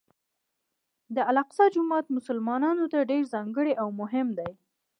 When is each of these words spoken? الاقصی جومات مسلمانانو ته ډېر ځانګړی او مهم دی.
الاقصی 1.31 1.65
جومات 1.73 2.05
مسلمانانو 2.17 2.85
ته 2.93 3.07
ډېر 3.11 3.23
ځانګړی 3.33 3.73
او 3.81 3.87
مهم 4.01 4.27
دی. 4.37 4.51